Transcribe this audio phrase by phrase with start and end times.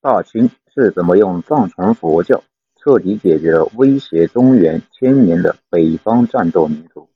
[0.00, 2.44] 大清是怎么用藏传佛教
[2.76, 7.08] 彻底解决了威胁中原千年的北方战斗民族。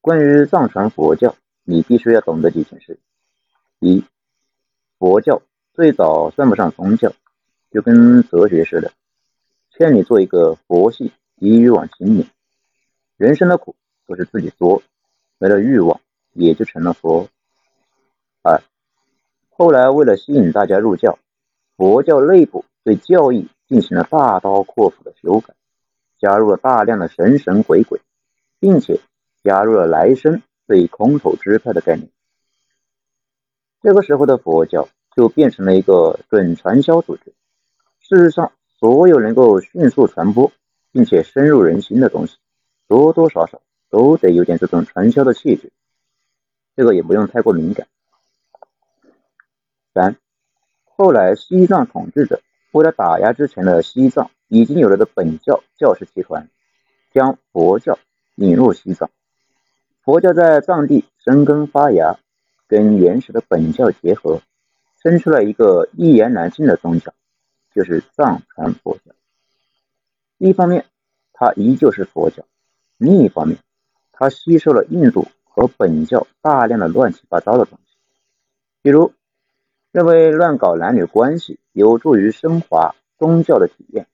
[0.00, 2.98] 关于藏传佛教，你必须要懂得几件事：
[3.80, 4.02] 一，
[4.98, 5.42] 佛教
[5.74, 7.12] 最早算不上宗教，
[7.70, 8.90] 就跟哲学似的，
[9.70, 12.26] 劝你做一个佛系低欲望青年，
[13.18, 14.82] 人生的苦都是自己作，
[15.38, 16.00] 没了欲望
[16.32, 17.28] 也就成了佛。
[19.54, 21.18] 后来为了吸引大家入教，
[21.76, 25.54] 佛教内部对教义进行了大刀阔斧的修改，
[26.18, 28.00] 加入了大量的神神鬼鬼，
[28.58, 28.98] 并且
[29.44, 32.08] 加入了来生对空头支派的概念。
[33.82, 37.34] 这个时候的佛教就变成了一个准传销组织。
[38.00, 40.50] 事实上，所有能够迅速传播
[40.92, 42.36] 并且深入人心的东西，
[42.88, 43.60] 多多少少
[43.90, 45.70] 都得有点这种传销的气质。
[46.74, 47.86] 这个也不用太过敏感。
[49.94, 50.16] 三，
[50.84, 56.48] 后来西藏统治者为了打压之前的西藏已经有了的本教教士集团，
[57.12, 57.98] 将佛教
[58.36, 59.10] 引入西藏。
[60.02, 62.18] 佛教在藏地生根发芽，
[62.66, 64.40] 跟原始的本教结合，
[65.02, 67.12] 生出了一个一言难尽的宗教，
[67.74, 69.12] 就是藏传佛教。
[70.38, 70.86] 一方面，
[71.34, 72.44] 它依旧是佛教；
[72.96, 73.58] 另一方面，
[74.10, 77.98] 它吸收了印度和本教大量的乱七八糟的东西，
[78.80, 79.12] 比如。
[79.92, 84.06] 认为乱搞男女关系有助于升华宗教的体验。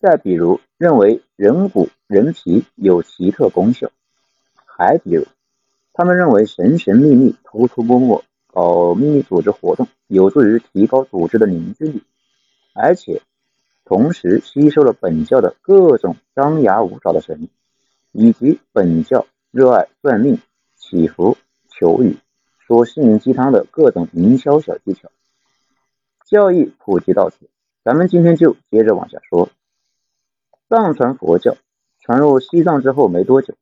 [0.00, 3.90] 再比如，认为人骨人皮有奇特功效。
[4.64, 5.26] 还比如，
[5.92, 12.02] 他们认为神神秘秘、偷偷摸摸搞秘密组织活动有助于提高组织的凝聚力，
[12.74, 13.20] 而且
[13.84, 17.50] 同时吸收了本教的各种张牙舞爪的神，
[18.10, 20.38] 以及本教热爱算命、
[20.76, 21.36] 祈福、
[21.68, 22.16] 求雨。
[22.66, 25.10] 说心灵鸡汤的各种营销小技巧，
[26.26, 27.50] 教义普及到此，
[27.84, 29.50] 咱们今天就接着往下说。
[30.70, 31.56] 藏传佛教
[32.00, 33.54] 传入西藏之后没多久，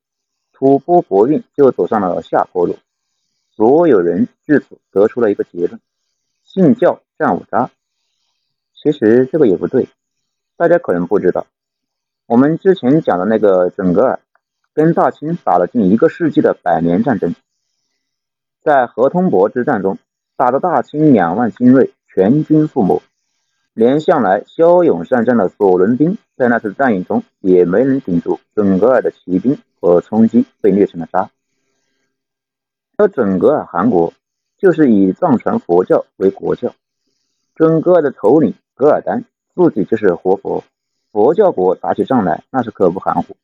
[0.53, 2.76] 吐蕃国运就走上了下坡路。
[3.50, 5.81] 所有人至此得出了一个结论：
[6.44, 7.71] 信教占五渣。
[8.75, 9.88] 其实这个也不对，
[10.56, 11.47] 大家可能不知道，
[12.26, 14.21] 我们之前讲的那个准噶尔，
[14.72, 17.34] 跟大清打了近一个世纪的百年战争。
[18.62, 19.99] 在河通博之战中，
[20.37, 23.03] 打得大清两万精锐全军覆没，
[23.75, 31.28] 连向来骁勇善战的索伦兵在那次战役中也没能顶住准噶尔的骑兵和冲击，被虐成了渣。
[32.97, 34.12] 而准噶尔汗国
[34.59, 36.73] 就是以藏传佛教为国教，
[37.56, 39.25] 准噶尔的头领噶尔丹
[39.56, 40.62] 自己就是活佛，
[41.11, 43.37] 佛教国打起仗来那是可不含糊，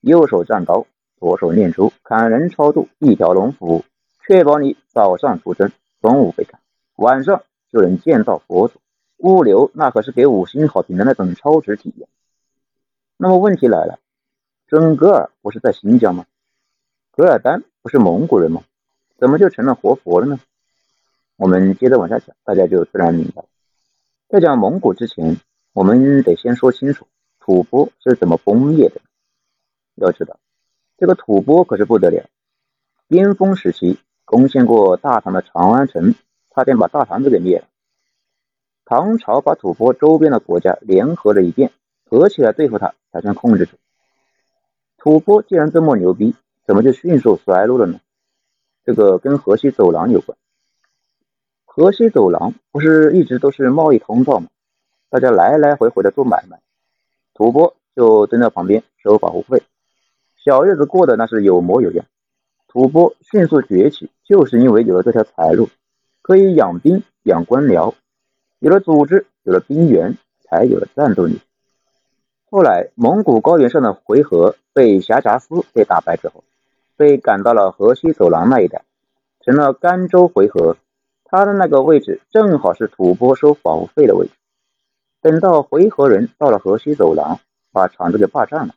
[0.00, 0.86] 右手战刀，
[1.18, 3.84] 左手念珠，砍人超度一条龙服务。
[4.26, 5.70] 确保你早上出征，
[6.00, 6.58] 中午被砍，
[6.96, 8.80] 晚上就能见到佛祖。
[9.18, 12.08] 物流那可是给五星好评的那种超值体验。
[13.18, 13.98] 那么问题来了，
[14.66, 16.24] 准噶尔不是在新疆吗？
[17.12, 18.62] 噶尔丹不是蒙古人吗？
[19.18, 20.40] 怎么就成了活佛了呢？
[21.36, 23.44] 我们接着往下讲，大家就自然明白。
[24.28, 25.38] 在讲蒙古之前，
[25.74, 27.06] 我们得先说清楚
[27.40, 29.02] 吐蕃是怎么崩灭的。
[29.96, 30.38] 要知道，
[30.96, 32.24] 这个吐蕃可是不得了，
[33.06, 33.98] 巅峰时期。
[34.34, 36.16] 攻陷过大唐的长安城，
[36.52, 37.66] 差点把大唐都给灭了。
[38.84, 41.70] 唐朝把吐蕃周边的国家联合了一遍，
[42.04, 43.76] 合起来对付他，才算控制住。
[44.98, 46.34] 吐蕃既然这么牛逼，
[46.66, 48.00] 怎么就迅速衰落了呢？
[48.84, 50.36] 这个跟河西走廊有关。
[51.64, 54.48] 河西走廊不是一直都是贸易通道吗？
[55.10, 56.60] 大家来来回回的做买卖，
[57.34, 59.62] 吐蕃就蹲在旁边收保护费，
[60.44, 62.04] 小日子过得那是有模有样。
[62.74, 65.68] 吐蕃迅速崛起，就是因为有了这条财路，
[66.22, 67.94] 可以养兵养官僚，
[68.58, 71.40] 有了组织，有了兵源，才有了战斗力。
[72.50, 76.42] 后来，蒙古高原上的回纥被霞札斯给打败之后，
[76.96, 78.82] 被赶到了河西走廊那一带，
[79.42, 80.74] 成了甘州回纥。
[81.22, 84.32] 他的那个位置正好是吐蕃收保护费的位置。
[85.22, 87.38] 等到回纥人到了河西走廊，
[87.70, 88.74] 把场子给霸占了，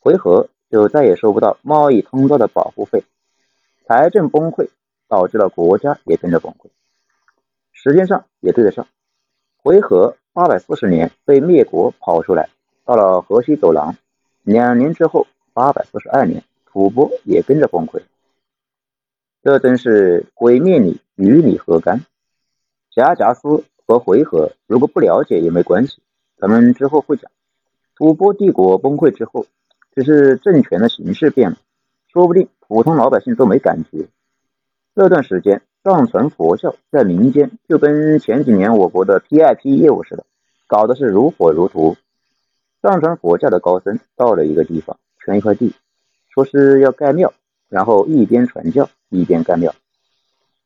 [0.00, 3.04] 回纥就再也收不到贸易通道的保护费。
[3.88, 4.68] 财政崩溃，
[5.06, 6.66] 导致了国家也跟着崩溃。
[7.72, 8.88] 时间上也对得上，
[9.62, 12.48] 回纥八百四十年被灭国跑出来，
[12.84, 13.94] 到了河西走廊，
[14.42, 18.02] 两年之后八百四十二年，吐蕃也跟着崩溃。
[19.44, 22.04] 这真是鬼灭你，与你何干？
[22.90, 26.02] 霞札斯和回纥如果不了解也没关系，
[26.38, 27.30] 咱们之后会讲。
[27.94, 29.46] 吐蕃帝国崩溃之后，
[29.94, 31.56] 只是政权的形式变了，
[32.16, 32.48] 说不定。
[32.66, 34.08] 普通老百姓都没感觉。
[34.94, 40.24] 这段时间，藏传佛教在民间就跟前几年我国的 PIP 业务似的，
[40.66, 41.94] 搞的是如火如荼。
[42.80, 45.74] 藏传佛教的高僧到了一个地方，圈一块地，
[46.30, 47.34] 说是要盖庙，
[47.68, 49.74] 然后一边传教一边盖庙。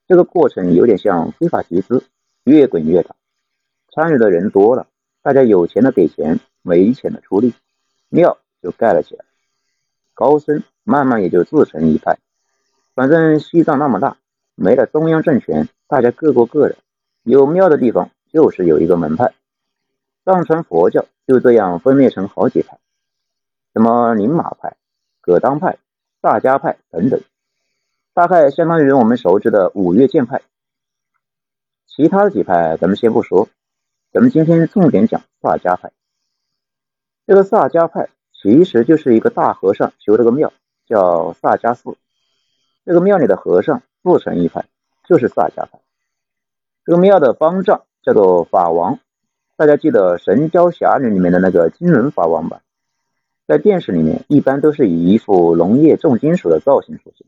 [0.06, 2.04] 这个过程有点像非法集资，
[2.44, 3.16] 越滚越大。
[3.92, 4.86] 参与的人多了，
[5.20, 7.52] 大家有钱的给钱，没钱的出力，
[8.08, 9.24] 庙就盖了起来。
[10.20, 12.18] 高僧慢慢也就自成一派。
[12.94, 14.18] 反正西藏那么大。
[14.54, 16.76] 没了中央政权，大家各过各的。
[17.22, 19.32] 有庙的地方就是有一个门派。
[20.22, 22.78] 藏传佛教就这样分裂成好几派，
[23.72, 24.76] 什么宁玛派、
[25.22, 25.78] 葛当派、
[26.20, 27.18] 萨迦派等等，
[28.12, 30.42] 大概相当于我们熟知的五岳剑派。
[31.86, 33.48] 其他的几派咱们先不说，
[34.12, 35.90] 咱们今天重点讲萨迦派。
[37.26, 40.52] 这个萨迦派其实就是一个大和尚修了个庙，
[40.86, 41.96] 叫萨迦寺。
[42.84, 43.82] 这个庙里的和尚。
[44.02, 44.64] 自成一派，
[45.06, 45.78] 就是萨迦派。
[46.86, 48.98] 这个庙的方丈叫做法王，
[49.58, 52.62] 大家记得《神雕侠侣》里面的那个金轮法王吧？
[53.46, 57.26] 在电视里面一般都是以一副农业重金属的造型出现。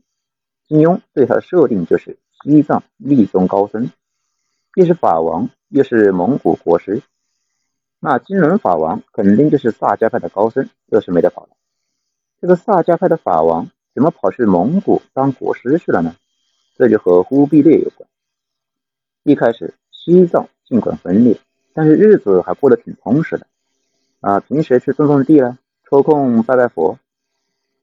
[0.67, 3.91] 金庸对他的设定就是西藏密宗高僧，
[4.73, 7.03] 既是法王，又是蒙古国师。
[8.05, 11.51] 那金轮法王肯定就是萨迦派的高僧，这是没得跑了。
[12.41, 16.13] 这个萨迦派的法王怎么跑去蒙古当国师去了呢？
[16.75, 18.09] 这就和忽必烈有关。
[19.23, 21.39] 一开始，西藏尽管分裂，
[21.73, 23.47] 但是日子还过得挺充实的。
[24.19, 25.57] 啊，平时去种种地了，
[25.89, 26.99] 抽空拜拜佛。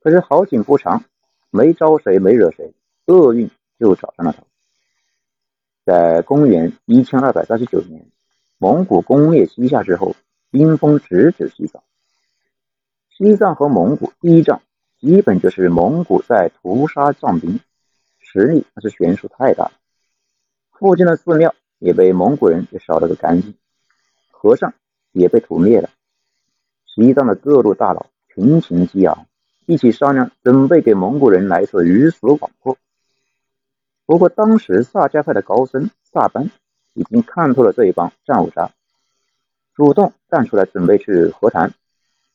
[0.03, 1.03] 可是好景不长，
[1.49, 2.75] 没招谁，没惹谁，
[3.07, 4.43] 厄运就找上了他。
[5.87, 8.07] 在公元一千二百三十九年，
[8.63, 10.15] 蒙古攻灭西夏之后，
[10.51, 11.83] 兵锋直指西藏。
[13.09, 14.61] 西藏和蒙古第一仗，
[14.99, 17.59] 基本就是蒙古在屠杀藏兵。
[18.19, 19.73] 实力那是悬殊太大了，
[20.73, 23.55] 附近的寺庙也被蒙古人给烧了个干净，
[24.31, 24.75] 和尚
[25.13, 25.89] 也被屠灭了。
[26.85, 29.27] 西藏的各路大佬群情激昂，
[29.65, 32.77] 一起商量准备给蒙古人来一次鱼死网破。
[34.05, 36.51] 不过当时萨迦派的高僧萨班
[36.95, 38.71] 已经看透了这一帮战五渣，
[39.75, 41.73] 主动站出来准备去和谈。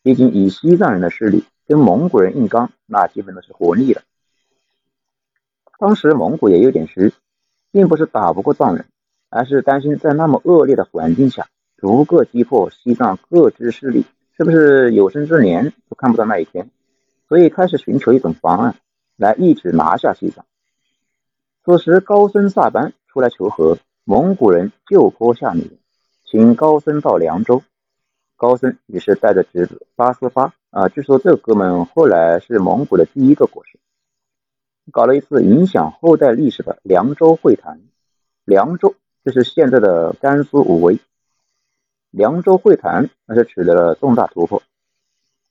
[0.01, 4.01] 毕竟以西藏人的势力跟蒙古人硬刚，那基本都是活腻了。
[5.79, 7.11] 当时蒙古也有点虚，
[7.71, 8.85] 并不是打不过藏人，
[9.29, 11.47] 而是担心在那么恶劣的环境下，
[11.77, 14.05] 逐个击破西藏各支势力，
[14.37, 16.69] 是不是有生之年都看不到那一天？
[17.27, 18.75] 所以开始寻求一种方案，
[19.17, 20.45] 来一举拿下西藏。
[21.65, 25.79] 此时高僧萨班出来求和，蒙古人就坡下女，
[26.25, 27.63] 请高僧到凉州。
[28.35, 33.79] 高僧于是带着侄子八思巴，啊，据说这哥们后来是蒙古的第一个国师。
[34.91, 37.81] 搞了一次影响后代历史的凉州会谈，
[38.43, 38.93] 凉州
[39.23, 40.99] 就是现在的甘肃武威。
[42.11, 44.61] 凉州会谈那是取得了重大突破。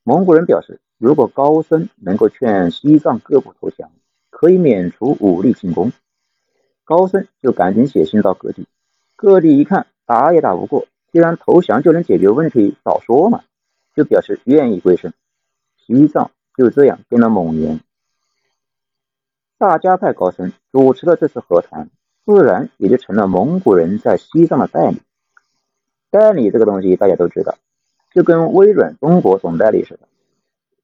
[0.04, 3.90] 蒙古人表示，如果高僧能够劝西藏各部投降，
[4.30, 5.90] 可以免除武力进攻。
[6.84, 8.66] 高僧就赶紧写信到各地，
[9.16, 13.42] 各地一看打也打不过，既然投降就能解决问题，早说嘛，
[13.94, 15.14] 就表示愿意归顺。
[15.78, 17.80] 西藏就这样跟了蒙元。
[19.58, 21.88] 萨迦派高僧主持了这次和谈，
[22.26, 25.00] 自然也就成了蒙古人在西藏的代理。
[26.10, 27.56] 代理这个东西大家都知道，
[28.12, 30.08] 就跟微软中国总代理似的，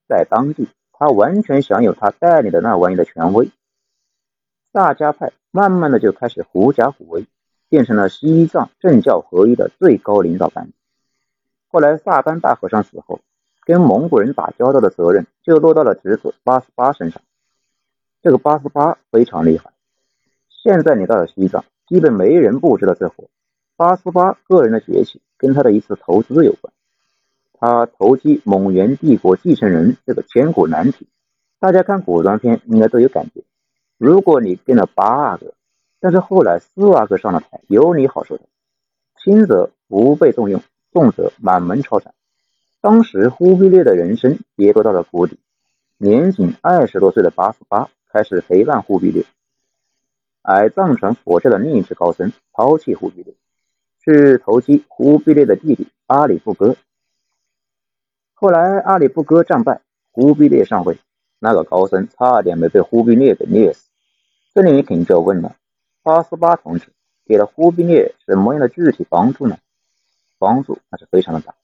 [0.09, 3.51] 在当地他完全享有他代理的那玩意的权威。
[4.73, 7.27] 萨迦派慢慢的就开始狐假虎威，
[7.69, 10.73] 变成了西藏政教合一的最高领导班子。
[11.69, 13.21] 后来萨班大和尚死后，
[13.65, 17.21] 跟蒙古人打交道的责任就落到了侄子八思巴身上。
[18.23, 19.73] 这个八思巴非常厉害，
[20.49, 23.29] 现在你到了西藏，基本没人不知道这货。
[23.77, 26.73] 八思巴个人的崛起跟他的一次投资有关，
[27.55, 31.09] 他投机蒙元帝国继承人这个千古难题，
[31.59, 33.43] 大家看古装片应该都有感觉。
[34.01, 35.53] 如果你跟了八阿哥，
[36.01, 38.45] 但是后来四阿哥上了台，有你好受的，
[39.23, 42.15] 轻则不被重用，重则满门抄斩。
[42.81, 45.39] 当时忽必烈的人生跌落到了谷底，
[45.99, 47.91] 年仅二十多岁的八思巴。
[48.13, 49.25] 开始陪伴忽必烈，
[50.43, 53.35] 而藏传佛教的另一支高僧抛弃忽必烈，
[54.01, 56.75] 去投机忽必烈的弟弟阿里不哥。
[58.35, 59.81] 后来阿里不哥战败，
[60.11, 60.99] 忽必烈上位，
[61.39, 63.90] 那个高僧差点没被忽必烈给虐死。
[64.53, 65.57] 这里你肯定就要问了：
[66.03, 66.93] 八思巴同志
[67.27, 69.59] 给了忽必烈什么样的具体帮助呢？
[70.39, 71.55] 帮助那是非常的大，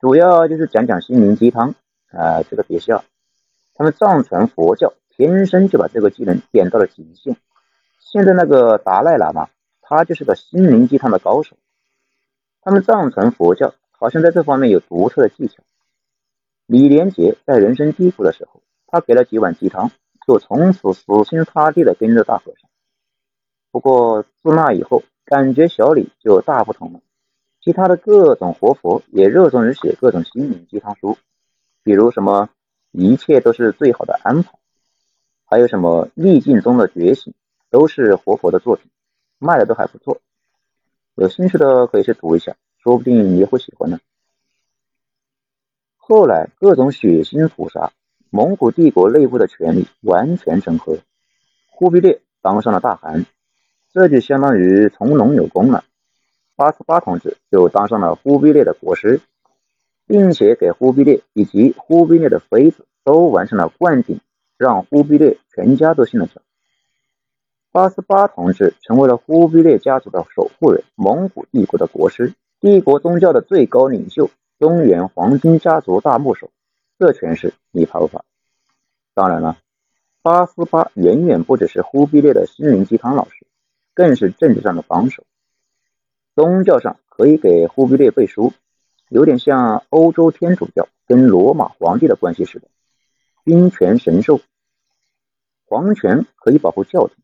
[0.00, 1.74] 主要就是讲讲心灵鸡汤
[2.10, 3.04] 啊，这个别笑，
[3.74, 4.94] 他们藏传佛教。
[5.14, 7.36] 天生就把这个技能点到了极限，
[8.00, 9.50] 现在那个达赖喇嘛，
[9.82, 11.54] 他就是个心灵鸡汤的高手。
[12.62, 15.62] 他们藏传佛教好像在这方面有独特的技巧。
[16.64, 19.90] 李连杰在人生低谷的时候，他给了几碗鸡汤，
[20.26, 22.70] 就从此死心塌地的跟着大和尚。
[23.70, 27.00] 不过自那以后，感觉小李就大不同了。
[27.60, 31.16] 其他的各种活佛也热衷于写各种心灵鸡汤书，
[31.82, 32.50] 比如什么
[32.90, 34.58] 一切都是最好的安排，
[35.44, 37.32] 还有什么逆境中的觉醒，
[37.70, 38.90] 都是活佛的作品，
[39.38, 40.20] 卖的都还不错。
[41.14, 44.00] 有兴趣的可以去读一下，说不定你也会喜欢呢。
[45.96, 47.92] 后来各种血腥屠杀，
[48.34, 50.96] 蒙古帝国内部的权力完全整合，
[51.70, 53.26] 忽必烈当上了大汗，
[53.92, 55.84] 这就相当于从龙有功了。
[56.56, 59.20] 八思巴同志就当上了忽必烈的国师，
[60.06, 64.18] 并且给忽必烈以及忽必烈的妃子都完成了灌顶，
[64.56, 66.40] 让忽必烈全家都信了教。
[67.70, 76.50] 八思巴同志成为了忽必烈家族的守护人，蒙古帝国的国师，帝国宗教的最高领袖，中原黄金家族大牧首，
[77.02, 78.24] 这权势你怕不怕？
[79.12, 79.58] 当然了，
[80.22, 83.44] 八思巴远远不只是忽必烈的心灵鸡汤老师，
[83.92, 85.24] 更是政治上的帮手。
[86.36, 88.52] 宗教上可以给忽必烈背书，
[89.08, 92.68] 有点像欧洲天主教跟罗马皇帝的关系似的，
[93.42, 94.40] 兵权神授，
[95.64, 97.16] 皇权可以保护教廷，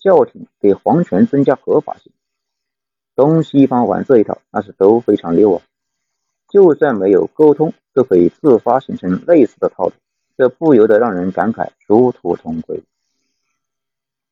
[0.00, 2.12] 教廷给皇权增加合法性。
[3.14, 5.62] 东西方玩这一套，那是都非常溜啊！
[6.48, 9.92] 就算没有沟通，都可以自发形成类似的套路，
[10.36, 12.82] 这不由得让人感慨殊途同归。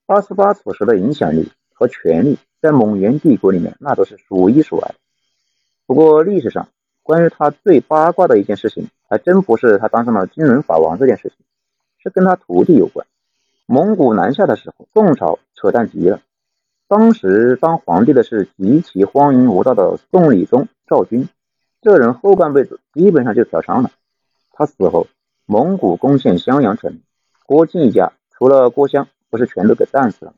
[0.07, 2.39] 八思巴此时的影响力和权力。
[2.63, 4.95] 在蒙元帝国里面，那都是数一数二。
[5.87, 6.69] 不过历史上
[7.03, 11.39] 关于他最八卦的一件事情，还真不是他当上了金轮法王这件事情，
[12.03, 13.07] 是跟他徒弟有关。
[13.65, 16.21] 蒙古南下的时候，宋朝扯淡极了。
[16.87, 21.31] 当时当皇帝的是极其荒淫无道的宋理宗赵军，
[21.83, 23.91] 这人后半辈子基本上就嫖娼了。
[24.53, 25.07] 他死后，
[25.47, 27.01] 蒙古攻陷襄阳城，
[27.47, 30.37] 郭靖一家除了郭襄，不是全都给战死了吗。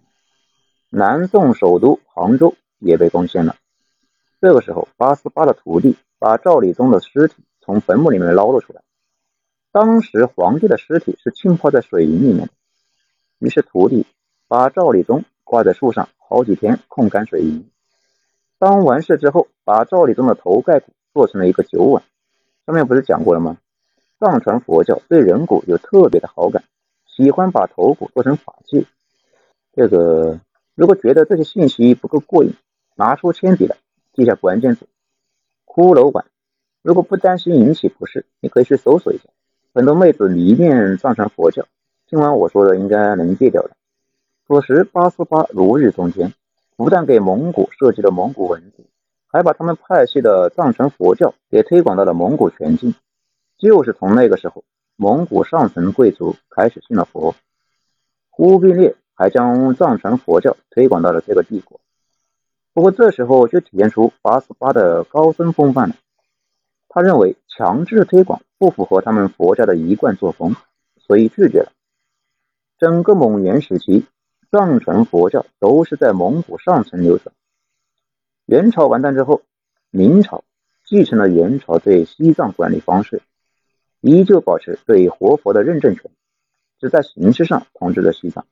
[0.89, 3.57] 南宋首都杭州也被攻陷了。
[4.41, 8.83] 这个时候，八思巴的徒弟把赵理宗的尸体从坟墓里面捞了出来。
[9.73, 12.53] 当时皇帝的尸体是浸泡在水银里面的，
[13.39, 14.07] 于是徒弟
[14.47, 17.69] 把赵理宗挂在树上好几天控干水银。
[18.59, 22.03] 当完事之后，把赵理宗的头盖骨做成了一个酒碗。
[22.67, 23.59] 上面不是讲过了吗？
[24.19, 26.65] 藏传佛教对人骨有特别的好感，
[27.07, 28.87] 喜欢把头骨做成法器。
[29.73, 30.41] 这个。
[30.75, 32.55] 如果觉得这些信息不够过瘾，
[32.97, 33.77] 拿出铅笔来
[34.15, 34.87] 记下关键词
[35.69, 36.25] “骷髅碗”。
[36.81, 39.25] 如果不担心引起不适，你可以去搜索一下。
[39.75, 41.67] 很多妹子迷恋藏传佛教，
[42.09, 43.73] 听完我说的应该能戒掉了。
[44.49, 46.33] 此时八思巴如日中天，
[46.75, 48.87] 不但给蒙古设计了蒙古文字，
[49.33, 52.95] 还把他们派系的藏传佛教也推广到了蒙古全境。
[53.59, 54.63] 就是从那个时候，
[54.97, 57.35] 蒙古上层贵族开始信了佛。
[58.31, 58.95] 忽必烈。
[59.15, 61.79] 还将藏传佛教推广到了这个帝国，
[62.73, 65.95] 不过这时候就体现出八思巴的高僧风范了。
[66.89, 70.57] 他认为强制推广不符合他们佛教的一贯作风，
[70.97, 71.71] 所以拒绝了。
[72.79, 74.07] 整个蒙元时期，
[74.51, 77.33] 藏传佛教都是在蒙古上层流传。
[78.53, 79.41] 元朝完蛋之后，
[79.89, 80.45] 明朝
[80.85, 83.23] 继承了元朝对西藏管理方式，
[84.03, 86.11] 依旧保持对活佛的认证权，
[86.79, 88.47] 只在形式上统治了西藏。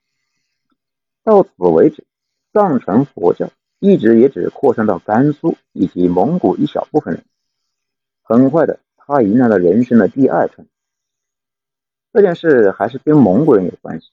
[1.22, 2.06] 到此为止，
[2.54, 7.22] 藏传佛教一直也只扩散到甘肃以及蒙古一小部分人。
[8.22, 10.66] 很快的，他迎来了人生的第二春。
[12.14, 14.06] 这件事还是跟蒙古人有关系。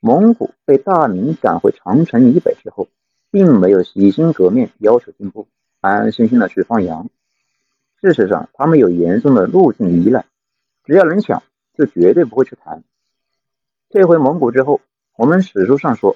[0.00, 2.88] 蒙古被大明赶回长城以北之后，
[3.30, 5.46] 并没有洗心革面，要求进步，
[5.80, 7.08] 安安心心的去放羊。
[8.00, 10.24] 事实上，他们有严重的路径依赖，
[10.84, 11.42] 只要能抢，
[11.76, 12.82] 就绝对不会去谈。
[13.90, 14.80] 退回蒙古之后。
[15.16, 16.14] 我们史书上说，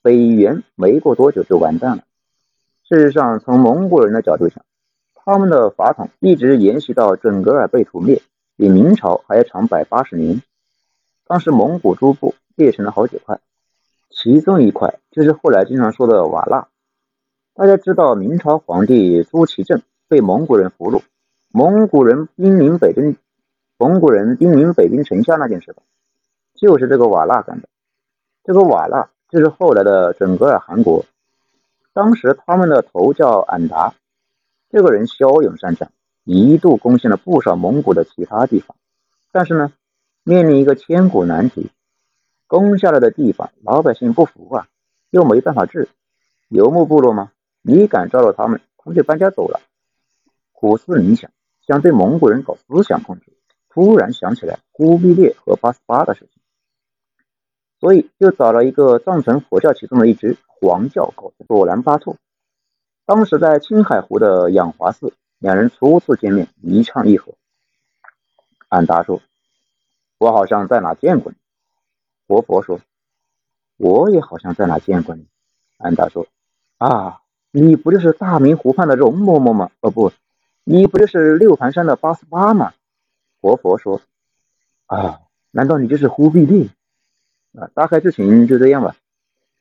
[0.00, 2.04] 北元没过多久就完蛋了。
[2.88, 4.64] 事实上，从蒙古人的角度想，
[5.12, 8.22] 他们的法统一直沿袭到准噶尔被屠灭，
[8.56, 10.40] 比明朝还要长百八十年。
[11.26, 13.40] 当时蒙古诸部裂成了好几块，
[14.16, 16.68] 其中一块就是后来经常说的瓦剌。
[17.52, 21.02] 大家知道明朝皇帝朱祁镇被蒙古人俘虏，
[21.50, 23.16] 蒙古人兵临北京，
[23.76, 25.82] 蒙古人兵临北京城下那件事吧，
[26.54, 27.68] 就是这个瓦剌干的。
[28.44, 31.04] 这个瓦剌就是后来的准噶尔汗国，
[31.92, 33.94] 当时他们的头叫俺答，
[34.70, 35.90] 这个人骁勇善战，
[36.22, 38.76] 一度攻陷了不少蒙古的其他地方。
[39.32, 39.72] 但是呢，
[40.22, 41.70] 面临一个千古难题，
[42.54, 44.68] 攻下来的地方老百姓不服啊，
[45.10, 45.88] 又没办法治。
[46.46, 47.32] 游牧部落吗？
[47.62, 49.60] 你敢招惹他们，他们就搬家走了。
[50.52, 51.32] 苦思冥想，
[51.66, 53.32] 想对蒙古人搞思想控制，
[53.68, 56.40] 突然想起来忽必烈和八思巴的事情，
[57.80, 62.16] 所以就找了一个藏传佛教其中的一支黄教搞索兰巴措。
[63.04, 67.34] 当时在青海湖的养华寺，两人初次见面，一唱一和。
[68.68, 69.20] 安达说
[70.18, 71.38] ：“我好像在哪见过你。”
[72.26, 72.80] 活佛说
[73.76, 75.26] ：“我也好像在哪见过你。”
[75.78, 76.26] 安达说
[76.78, 79.70] ：“啊，你不就是大明湖畔的容嬷嬷吗？
[79.80, 80.12] 哦不，
[80.64, 82.72] 你不就是六盘山的八思巴吗？”
[83.40, 84.00] 活佛说
[84.86, 86.68] ：“啊，难道你就是忽必烈？”
[87.58, 88.96] 啊，大概剧情就这样吧。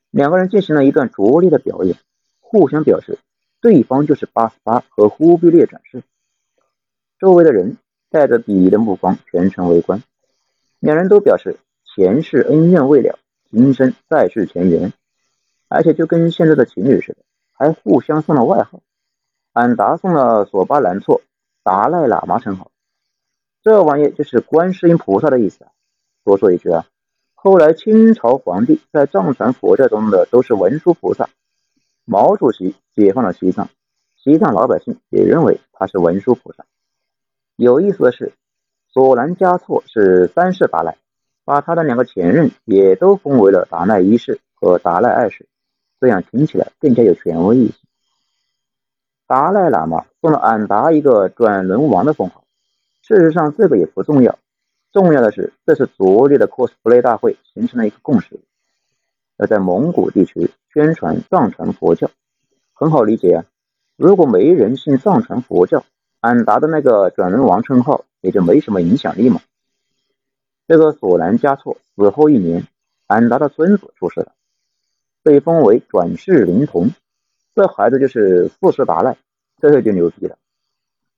[0.10, 1.98] 两个人进行了一段拙劣的表演，
[2.40, 3.20] 互相表示
[3.60, 6.04] 对方就是八思巴和忽必烈转世。
[7.20, 7.78] 周围的人
[8.10, 10.04] 带着鄙夷的目光全程围观。
[10.80, 11.58] 两人都表示
[11.96, 13.20] 前世恩怨未了，
[13.52, 14.94] 今生再续前缘。
[15.68, 17.20] 而且就跟现在的情侣似的，
[17.52, 18.82] 还互相送了外号。
[19.54, 21.22] 俺达送了索巴兰措
[21.64, 22.72] 达赖喇嘛称号，
[23.64, 25.72] 这玩意就是观世音菩萨的意思啊。
[26.24, 26.86] 多说一句啊，
[27.34, 31.30] 后来清朝皇帝在藏传佛教中的都是文殊菩萨。
[32.06, 33.70] 毛主席解放了西藏，
[34.16, 36.66] 西藏老百姓也认为他是文殊菩萨。
[37.56, 38.34] 有意思的是，
[38.92, 40.98] 索兰加措是三世达赖，
[41.46, 45.48] 把他的两个前任也都封为了达赖一世和达赖二世。
[46.00, 47.76] 这样听起来更加有权威一些。
[49.26, 52.44] 达赖喇嘛送了俺达一个转轮王的封号，
[53.02, 54.38] 事实上这个也不重要，
[54.92, 58.42] 重要的是这是拙劣的 cosplay 大会形成了一个共识，
[59.38, 62.12] 要在蒙古地区宣传藏传佛教，
[62.74, 63.46] 很好理解啊。
[63.96, 65.86] 如果没人信藏传佛教，
[66.20, 69.40] 俺达的那个转轮王称号也就没什么影响力嘛。
[70.68, 72.68] 这个索南嘉措死后一年，
[73.08, 74.32] 俺达的孙子出世了。
[75.22, 76.92] 被封为转世灵童，
[77.56, 79.18] 这孩子就是四世达赖，
[79.60, 80.38] 这就牛逼了。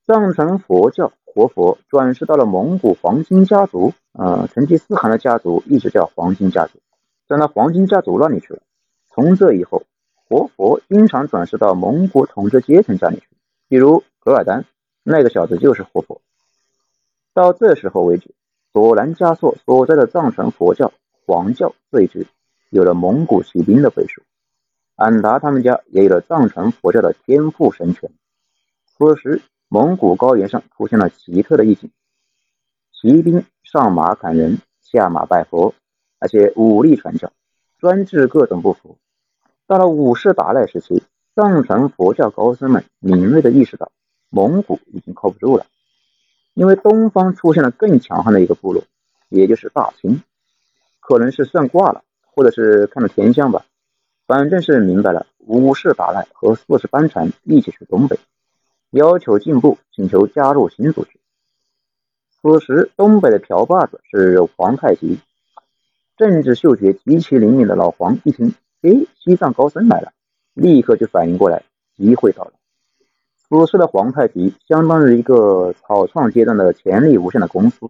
[0.06, 6.80] 藏传佛教活佛转世到了蒙古黄金家族，呃，成吉思汗的家族一直叫黄金家族，
[7.28, 8.60] 在那黄金家族那里去了。
[9.10, 9.84] 从这以后，
[10.28, 13.28] 活佛经常转世到蒙古统治阶层家里去，
[13.67, 14.65] 比如噶尔丹，
[15.04, 16.22] 那个小子就是活佛。
[17.34, 18.32] 到这时候为止，
[18.76, 20.92] 索兰加措所在的藏传佛教
[21.26, 22.28] 黄教这一支。
[22.70, 24.22] 有了蒙古骑兵的背书，
[24.98, 28.12] 安达他们家也有了藏传佛教的天赋神权。
[28.86, 31.90] 此时，蒙古高原上出现了奇特的意境：
[32.92, 35.74] 骑兵上马砍人，下马拜佛，
[36.20, 37.32] 而且武力传教，
[37.80, 38.98] 专治各种不服。
[39.68, 41.02] 到了五世达赖时期，
[41.34, 43.90] 藏传佛教高僧们敏锐地意识到，
[44.30, 45.66] 蒙古已经靠不住了，
[46.56, 48.84] 因为东方出现了更强悍的一个部落，
[49.30, 50.24] 也就是大清，
[51.00, 52.02] 可能是算卦了。
[52.38, 53.65] 或者是看了天象吧，
[54.28, 55.26] 反正是明白了。
[55.38, 58.20] 五世达赖和四世班禅一起去东北，
[58.89, 61.12] 要求进步，请求加入新组织。
[62.41, 65.18] 此时，东北的瓢把子是皇太极，
[66.18, 70.12] 政治嗅觉极其灵敏的老黄一听，哎，西藏高僧来了，
[70.54, 71.63] 立刻就反应过来，
[71.96, 72.52] 机会到了。
[73.47, 77.89] 此时的皇太极相当于一个草创阶段的潜力无限的公司，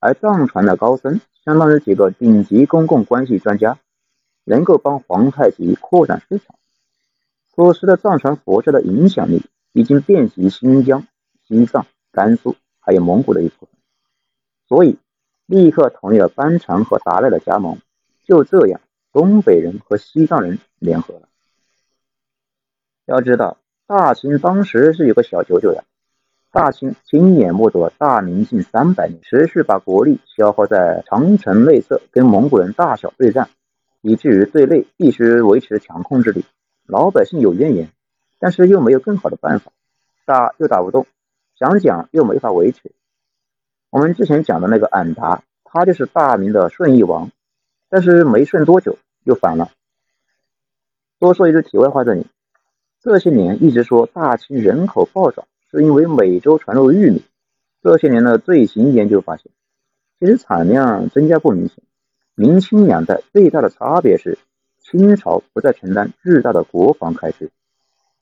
[0.00, 1.20] 而藏传的高僧。
[1.44, 3.76] 相当于几个顶级公共关系专家，
[4.44, 6.54] 能够帮皇太极扩展市场。
[7.52, 11.04] 此时的藏传佛教的影响力已经遍及新疆、
[11.44, 13.68] 西藏、甘肃，还有蒙古的一部分，
[14.68, 14.98] 所以
[15.46, 17.76] 立刻同意了班禅和达赖的加盟。
[18.24, 18.80] 就这样，
[19.12, 21.28] 东北人和西藏人联合了。
[23.04, 23.56] 要知道，
[23.94, 25.84] 大清当时是有个小九九的。
[26.50, 33.50] 大清亲眼目睹了大明近三百年，持续把国力消耗在长城内侧跟蒙古人大小对战，
[34.00, 36.46] 以至于对内必须维持强控制力，
[36.86, 37.90] 老百姓有怨言，
[38.38, 39.70] 但是又没有更好的办法，
[40.24, 41.06] 打又打不动，
[41.58, 42.92] 想讲又没法维持。
[43.90, 47.30] 我们之前讲的那个俺答，他就是大明的顺义王，
[47.90, 49.70] 但是没顺多久又反了。
[51.18, 52.26] 多说一句题外话，这里
[53.02, 55.46] 这些年一直说大清人口暴涨。
[55.74, 57.22] 是因为美洲传入玉米，
[57.82, 59.50] 这些年的最新研究发现，
[60.20, 61.78] 其实产量增加不明显。
[62.34, 64.36] 明清两代最大的差别是，
[64.80, 67.50] 清朝不再承担巨大的国防开支，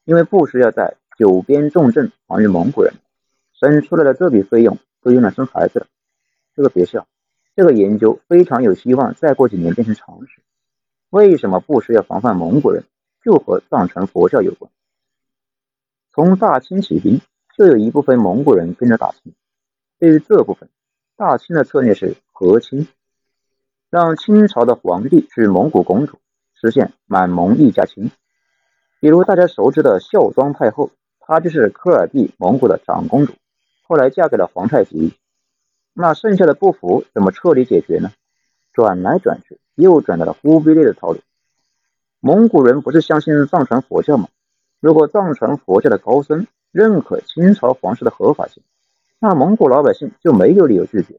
[0.05, 2.95] 因为不需要在九边重镇防御蒙古人，
[3.53, 5.87] 省出来的这笔费用都用来生孩子了。
[6.55, 7.09] 这个别笑，
[7.57, 10.41] 这个研究非常有希望再过几年变成常识。
[11.11, 12.85] 为什么不需要防范蒙古人？
[13.23, 14.71] 就和藏传佛教有关。
[16.13, 17.21] 从大清起兵。
[17.59, 19.35] 就有一部分蒙古人跟着大清。
[19.99, 20.71] 对于这部分，
[21.15, 22.89] 大清的策略是和亲，
[23.91, 26.19] 让清朝的皇帝娶蒙古公主，
[26.55, 28.11] 实现满蒙一家亲。
[28.99, 33.35] 比如大家熟知的孝庄太后，她就是科尔蒂蒙古的长公主，
[33.83, 35.13] 后来嫁给了皇太极。
[35.93, 38.11] 那剩下的不服怎么彻底解决呢？
[38.73, 41.21] 转来转去，又转到了忽必烈的套路。
[42.23, 44.29] 蒙古人不是相信藏传佛教吗？
[44.79, 48.63] 如果藏传佛教的高僧认可清朝皇室的合法性，
[49.19, 51.15] 那蒙古老百姓就没有理由拒绝。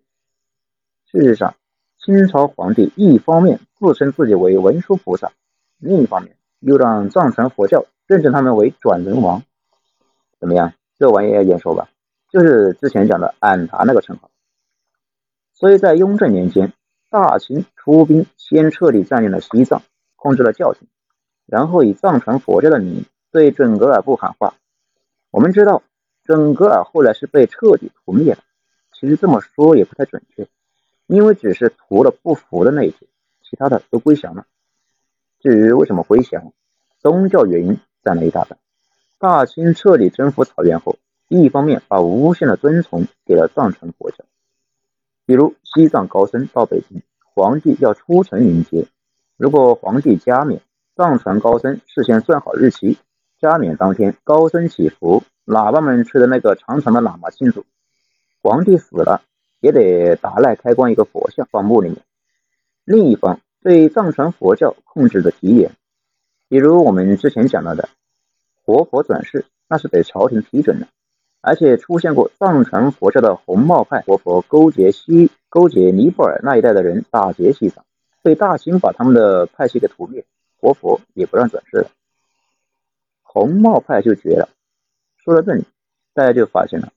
[1.05, 1.55] 事实上，
[1.97, 5.31] 清朝皇帝一方面自称自己为文殊菩萨，
[5.79, 9.41] 另一方面又让藏传佛教认证他们为转轮王。
[10.39, 10.73] 怎么样？
[10.99, 11.89] 这玩意儿眼熟吧？
[12.29, 14.29] 就是之前讲的俺答那个称号。
[15.53, 16.73] 所以在雍正年间，
[17.09, 19.81] 大清出兵先彻底占领了西藏。
[20.21, 20.87] 控制了教廷，
[21.47, 24.53] 然后以藏传佛教的名义对准噶尔部喊话。
[25.31, 25.81] 我们知道，
[26.23, 28.43] 准噶尔后来是被彻底屠灭了。
[28.93, 30.47] 其实这么说也不太准确，
[31.07, 33.07] 因为只是屠了不服的那一批，
[33.41, 34.45] 其他的都归降了。
[35.39, 36.53] 至于为什么归降，
[36.99, 38.59] 宗教原因占了一大半。
[39.17, 44.23] 大清彻底征服草原后，一方面把无限的尊崇给了藏传佛教，
[45.25, 47.01] 比如西藏高僧到北京，
[47.33, 48.85] 皇帝要出城迎接。
[49.41, 50.61] 如果皇帝加冕，
[50.95, 52.99] 藏传高僧事先算好日期，
[53.39, 57.65] 加冕当天高僧祈福，喇叭们吹的那个长长的喇嘛庆祝。
[58.43, 59.23] 皇帝死了，
[59.59, 61.97] 也得达赖开光一个佛像放墓里面。
[62.85, 65.71] 另一方对藏传佛教控制的极严，
[66.47, 67.89] 比如我们之前讲到的
[68.63, 70.87] 活佛转世，那是得朝廷批准的，
[71.41, 77.83] 而且出现过藏传佛教的红帽派活佛勾结西勾结尼泊尔那一带的人打劫西藏。
[78.21, 80.25] 被大清把他们的派系给屠灭，
[80.59, 81.89] 活佛也不让转世了。
[83.23, 84.49] 红帽派就绝了。
[85.17, 85.63] 说到这里，
[86.13, 86.91] 大家就发现了，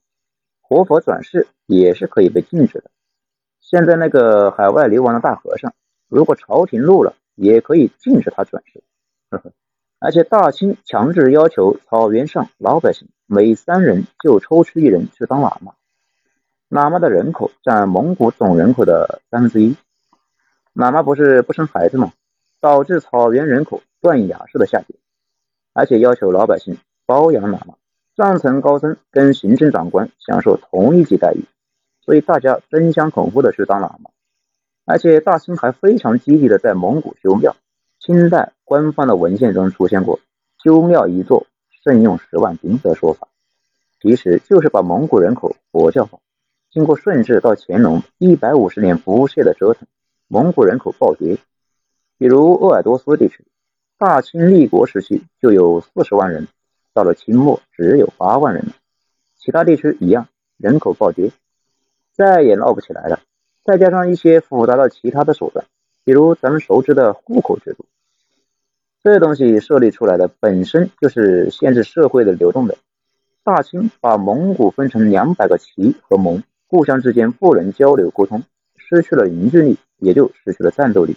[0.61, 2.91] 活佛转世也是可以被禁止的。
[3.59, 5.73] 现在那个海外流亡的大和尚，
[6.07, 8.83] 如果朝廷录了，也可以禁止他转世。
[9.31, 9.51] 呵呵，
[9.99, 15.73] 而且大清强制要求草原上老百姓每三人就抽出一人去当喇嘛，
[16.69, 19.75] 喇嘛的人口占蒙古总人口的三分之一。
[20.75, 22.11] 喇嘛不是不生孩子吗？
[22.59, 24.97] 导致草原人口断崖式的下跌，
[25.73, 27.75] 而且要求老百姓包养喇嘛，
[28.17, 31.45] 上层高僧跟行政长官享受同一级待遇，
[32.01, 34.09] 所以大家争相恐后的去当喇嘛。
[34.83, 37.55] 而且大清还非常积极的在蒙古修庙，
[37.99, 40.19] 清代官方的文献中出现过
[40.61, 41.47] 修庙一座
[41.83, 43.27] 胜用十万金的说法，
[44.01, 46.19] 其实就是把蒙古人口佛教化。
[46.71, 49.87] 经过顺治到乾隆一百五十年不懈的折腾。
[50.27, 51.37] 蒙古人口暴跌，
[52.17, 53.45] 比如鄂尔多斯地区，
[53.99, 56.47] 大清立国时期就有四十万人，
[56.93, 58.73] 到了清末只有八万人了。
[59.37, 61.31] 其他地区一样，人口暴跌，
[62.13, 63.19] 再也闹不起来了。
[63.63, 65.65] 再加上一些复杂的其他的手段，
[66.03, 67.85] 比如咱们熟知的户口制度，
[69.03, 72.75] 这东西设立出来的本身就是限制社会的流动的。
[73.43, 78.41] 大清把蒙古分成两百个旗和蒙，互相之间不能交流沟通，
[78.87, 79.77] 失去了凝聚力。
[79.97, 81.15] 也就失去了战斗力。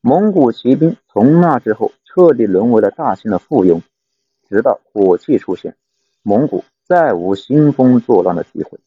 [0.00, 3.82] 蒙古骑兵从那之后彻底沦为了大清的附庸，
[4.48, 5.74] 直到火器出现，
[6.22, 8.78] 蒙古再无兴风作浪的机会。